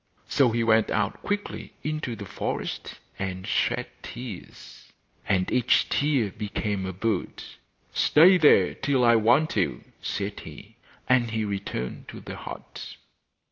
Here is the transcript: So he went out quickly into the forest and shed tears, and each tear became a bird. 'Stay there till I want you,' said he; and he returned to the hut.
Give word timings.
So 0.27 0.49
he 0.49 0.63
went 0.63 0.89
out 0.89 1.21
quickly 1.21 1.73
into 1.83 2.15
the 2.15 2.25
forest 2.25 2.95
and 3.19 3.45
shed 3.45 3.85
tears, 4.01 4.91
and 5.27 5.51
each 5.51 5.89
tear 5.89 6.31
became 6.31 6.87
a 6.87 6.91
bird. 6.93 7.43
'Stay 7.93 8.39
there 8.39 8.73
till 8.73 9.05
I 9.05 9.15
want 9.15 9.55
you,' 9.55 9.83
said 10.01 10.39
he; 10.39 10.77
and 11.07 11.29
he 11.29 11.45
returned 11.45 12.07
to 12.07 12.19
the 12.19 12.35
hut. 12.35 12.95